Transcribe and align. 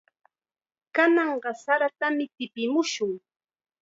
Kananqa 0.95 1.51
saratam 1.63 2.15
tipimushun. 2.35 3.11